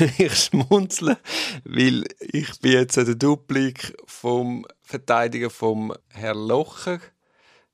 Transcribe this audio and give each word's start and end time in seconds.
ich 0.18 0.34
schmunzeln, 0.34 1.16
weil 1.64 2.04
ich 2.20 2.58
bin 2.60 2.72
jetzt 2.72 2.96
der 2.96 3.14
Duplik 3.14 3.94
vom 4.06 4.66
Verteidiger 4.82 5.50
vom 5.50 5.92
Herr 6.08 6.34
Locher. 6.34 7.00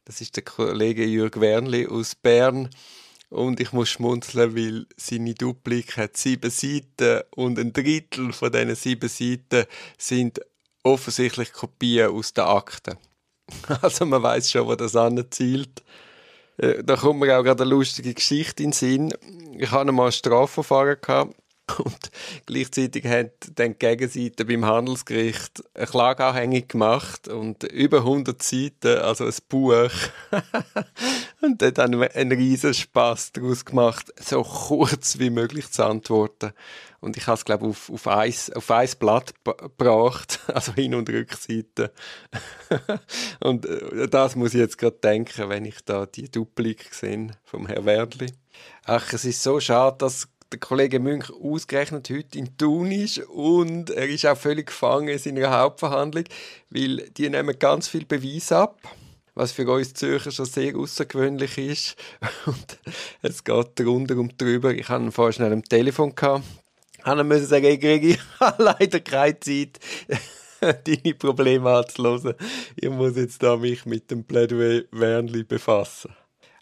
Das 0.04 0.20
ist 0.20 0.36
der 0.36 0.44
Kollege 0.44 1.04
Jürg 1.04 1.40
Wernli 1.40 1.86
aus 1.86 2.14
Bern. 2.14 2.68
Und 3.28 3.60
ich 3.60 3.72
muss 3.72 3.90
schmunzeln, 3.90 4.56
weil 4.56 4.86
seine 4.96 5.34
Duplik 5.34 5.96
hat 5.96 6.16
sieben 6.16 6.50
Seiten 6.50 7.22
und 7.34 7.58
ein 7.58 7.72
Drittel 7.72 8.32
von 8.32 8.52
diesen 8.52 8.74
sieben 8.74 9.08
Seiten 9.08 9.66
sind 9.98 10.40
offensichtlich 10.82 11.52
Kopien 11.52 12.10
aus 12.10 12.32
den 12.32 12.44
Akten. 12.44 12.96
Also 13.82 14.04
man 14.04 14.22
weiß 14.22 14.50
schon, 14.50 14.66
wo 14.66 14.74
das 14.74 14.96
anzielt. 14.96 15.84
Äh, 16.56 16.82
da 16.82 16.96
kommt 16.96 17.20
mir 17.20 17.38
auch 17.38 17.44
gerade 17.44 17.62
eine 17.62 17.70
lustige 17.70 18.14
Geschichte 18.14 18.64
in 18.64 18.70
den 18.70 18.72
Sinn. 18.72 19.14
Ich 19.58 19.70
hatte 19.70 19.92
mal 19.92 20.06
ein 20.06 20.12
Strafverfahren 20.12 20.96
gehabt 21.00 21.36
und 21.78 22.10
gleichzeitig 22.46 23.06
hat 23.06 23.32
dann 23.54 23.72
die 23.72 23.78
Gegenseite 23.78 24.44
beim 24.44 24.64
Handelsgericht 24.64 25.64
eine 25.74 25.86
Klage 25.86 26.24
anhängig 26.24 26.68
gemacht 26.68 27.28
und 27.28 27.64
über 27.64 27.98
100 27.98 28.40
Seiten, 28.40 28.98
also 28.98 29.24
ein 29.24 29.34
Buch. 29.48 29.90
und 31.40 31.60
dort 31.60 31.78
haben 31.78 32.00
wir 32.00 32.14
einen 32.14 32.38
riesen 32.38 32.72
Spass 32.72 33.32
daraus 33.32 33.64
gemacht, 33.64 34.12
so 34.20 34.42
kurz 34.42 35.18
wie 35.18 35.30
möglich 35.30 35.70
zu 35.70 35.84
antworten. 35.84 36.52
Und 37.00 37.16
ich 37.16 37.26
habe 37.26 37.36
es, 37.36 37.44
glaube 37.44 37.66
ich, 37.66 37.70
auf, 37.70 37.90
auf, 37.90 38.08
ein, 38.08 38.32
auf 38.54 38.98
Blatt 38.98 39.34
gebracht, 39.44 40.40
also 40.52 40.72
Hin- 40.72 40.94
und 40.94 41.08
Rückseite. 41.08 41.92
und 43.40 43.66
äh, 43.66 44.08
das 44.08 44.36
muss 44.36 44.54
ich 44.54 44.60
jetzt 44.60 44.78
gerade 44.78 44.98
denken, 45.02 45.48
wenn 45.48 45.64
ich 45.64 45.84
da 45.84 46.06
die 46.06 46.30
Duplik 46.30 46.94
sehe 46.94 47.32
vom 47.44 47.66
Herrn 47.66 47.86
Werdli. 47.86 48.32
Ach, 48.84 49.12
es 49.12 49.24
ist 49.24 49.42
so 49.42 49.60
schade, 49.60 49.98
dass 49.98 50.28
der 50.52 50.60
Kollege 50.60 51.00
Münch 51.00 51.30
ausgerechnet 51.30 52.08
heute 52.10 52.38
in 52.38 52.56
Thun 52.56 52.92
ist 52.92 53.18
und 53.18 53.90
er 53.90 54.08
ist 54.08 54.26
auch 54.26 54.36
völlig 54.36 54.66
gefangen 54.66 55.08
in 55.08 55.18
seiner 55.18 55.50
Hauptverhandlung, 55.50 56.24
weil 56.70 57.08
die 57.10 57.28
nehmen 57.28 57.58
ganz 57.58 57.88
viel 57.88 58.04
Beweis 58.04 58.52
ab, 58.52 58.78
was 59.34 59.52
für 59.52 59.68
uns 59.70 59.94
Zürcher 59.94 60.30
schon 60.30 60.46
sehr 60.46 60.76
außergewöhnlich 60.76 61.58
ist. 61.58 61.96
Und 62.46 62.78
es 63.22 63.44
geht 63.44 63.78
drunter 63.78 64.16
und 64.16 64.40
drüber. 64.40 64.72
Ich 64.72 64.88
hatte 64.88 65.04
ihn 65.04 65.12
vorher 65.12 65.32
schnell 65.32 65.52
am 65.52 65.64
Telefon 65.64 66.14
gehabt. 66.14 66.44
Ich 67.06 67.22
musste 67.22 67.46
sagen, 67.46 67.66
ich 67.66 67.78
kriege 67.78 68.18
leider 68.58 68.98
keine 68.98 69.38
Zeit, 69.38 69.78
deine 70.60 71.14
Probleme 71.14 71.70
anzuhören. 71.70 72.34
Ich 72.74 72.90
muss 72.90 73.14
jetzt 73.14 73.40
da 73.44 73.56
mich 73.56 73.86
mit 73.86 74.10
dem 74.10 74.24
Plädoyer 74.24 74.82
Wernli 74.90 75.44
befassen. 75.44 76.10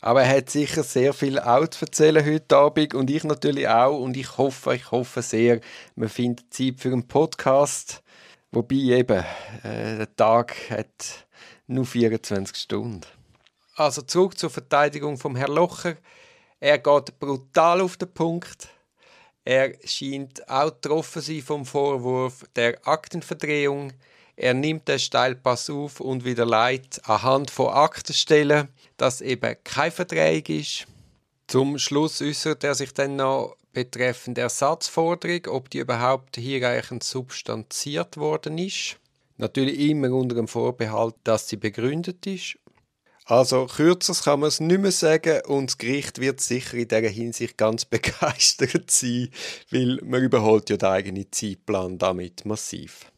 Aber 0.05 0.23
er 0.23 0.37
hat 0.37 0.51
sicher 0.51 0.83
sehr 0.83 1.15
viel 1.15 1.39
auch 1.39 1.67
zu 1.67 1.87
erzählen 1.87 2.23
heute 2.27 2.55
Abend 2.59 2.93
und 2.93 3.09
ich 3.09 3.25
natürlich 3.25 3.67
auch. 3.67 3.99
Und 3.99 4.19
ich 4.19 4.37
hoffe, 4.37 4.75
ich 4.75 4.91
hoffe 4.91 5.23
sehr, 5.23 5.63
man 5.97 6.11
findet 6.11 6.53
Zeit 6.53 6.79
für 6.79 6.93
einen 6.93 7.09
Podcast. 7.09 8.03
Wobei 8.51 8.75
eben, 8.75 9.25
äh, 9.63 9.97
der 9.97 10.15
Tag 10.15 10.57
hat 10.69 11.27
nur 11.69 11.87
24 11.87 12.55
Stunden. 12.55 13.01
Also 13.77 14.03
zurück 14.03 14.37
zur 14.37 14.51
Verteidigung 14.51 15.17
vom 15.17 15.37
Herrn 15.37 15.55
Locher. 15.55 15.97
Er 16.61 16.77
geht 16.77 17.19
brutal 17.19 17.81
auf 17.81 17.97
den 17.97 18.13
Punkt. 18.13 18.69
Er 19.43 19.73
scheint 19.87 20.47
auch 20.51 20.69
getroffen 20.83 21.23
sein 21.23 21.41
vom 21.41 21.65
Vorwurf 21.65 22.45
der 22.55 22.87
Aktenverdrehung. 22.87 23.95
Er 24.37 24.55
nimmt 24.55 24.89
den 24.89 24.99
Steilpass 24.99 25.71
auf 25.71 26.01
und 26.01 26.25
widerlegt 26.25 27.01
anhand 27.09 27.51
von 27.51 27.69
Aktenstellen, 27.69 28.69
dass 28.97 29.21
eben 29.21 29.57
kein 29.63 29.93
Vertrag 29.93 30.49
ist. 30.49 30.87
Zum 31.47 31.79
Schluss 31.79 32.21
äußert 32.21 32.65
er 32.65 32.75
sich 32.75 32.93
dann 32.93 33.17
noch 33.17 33.57
betreffend 33.73 34.39
Ersatzforderung, 34.39 35.47
ob 35.49 35.71
die 35.71 35.79
überhaupt 35.79 36.37
hinreichend 36.37 37.05
substanziert 37.05 38.17
worden 38.17 38.59
ist. 38.59 38.97
Natürlich 39.37 39.79
immer 39.79 40.11
unter 40.13 40.37
dem 40.37 40.49
Vorbehalt, 40.49 41.17
dass 41.25 41.49
sie 41.49 41.57
begründet 41.57 42.27
ist. 42.27 42.57
Also 43.27 43.67
kürzer 43.67 44.15
kann 44.23 44.41
man 44.41 44.49
es 44.49 44.61
nicht 44.61 44.81
mehr 44.81 44.93
sagen 44.93 45.41
und 45.47 45.71
das 45.71 45.79
Gericht 45.79 46.21
wird 46.21 46.41
sicher 46.41 46.75
in 46.75 46.89
dieser 46.89 47.09
Hinsicht 47.09 47.57
ganz 47.57 47.85
begeistert 47.87 48.91
sein, 48.91 49.31
weil 49.71 49.99
man 50.05 50.23
überholt 50.23 50.69
ja 50.71 50.77
den 50.77 50.89
eigenen 50.89 51.33
Zeitplan 51.33 51.99
damit 51.99 52.45
massiv. 52.45 53.11